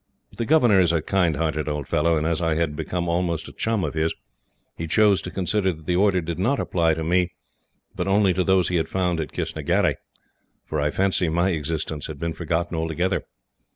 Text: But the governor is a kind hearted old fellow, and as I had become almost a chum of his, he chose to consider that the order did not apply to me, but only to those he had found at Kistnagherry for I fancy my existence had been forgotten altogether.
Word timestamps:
But 0.31 0.39
the 0.39 0.47
governor 0.47 0.79
is 0.79 0.91
a 0.91 0.99
kind 1.03 1.35
hearted 1.35 1.69
old 1.69 1.87
fellow, 1.87 2.17
and 2.17 2.25
as 2.25 2.41
I 2.41 2.55
had 2.55 2.75
become 2.75 3.07
almost 3.07 3.47
a 3.47 3.51
chum 3.53 3.83
of 3.83 3.93
his, 3.93 4.11
he 4.75 4.87
chose 4.87 5.21
to 5.21 5.29
consider 5.29 5.71
that 5.73 5.85
the 5.85 5.95
order 5.95 6.21
did 6.21 6.39
not 6.39 6.57
apply 6.59 6.95
to 6.95 7.03
me, 7.03 7.29
but 7.93 8.07
only 8.07 8.33
to 8.33 8.43
those 8.43 8.69
he 8.69 8.77
had 8.77 8.89
found 8.89 9.19
at 9.19 9.31
Kistnagherry 9.31 9.97
for 10.65 10.81
I 10.81 10.89
fancy 10.89 11.29
my 11.29 11.51
existence 11.51 12.07
had 12.07 12.17
been 12.17 12.33
forgotten 12.33 12.75
altogether. 12.75 13.25